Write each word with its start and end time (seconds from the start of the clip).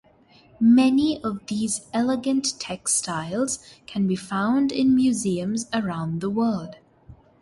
Many 0.59 1.21
of 1.23 1.45
these 1.45 1.81
elegant 1.93 2.59
textiles 2.59 3.59
can 3.85 4.07
be 4.07 4.15
found 4.15 4.71
in 4.71 4.95
museums 4.95 5.67
around 5.71 6.21
the 6.21 6.29
world. 6.31 6.77